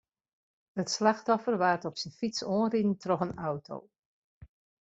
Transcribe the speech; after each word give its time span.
It 0.81 0.89
slachtoffer 0.95 1.55
waard 1.61 1.87
op 1.89 1.95
syn 1.99 2.17
fyts 2.19 2.39
oanriden 2.53 2.97
troch 3.03 3.25
in 3.27 3.33
auto. 3.49 3.75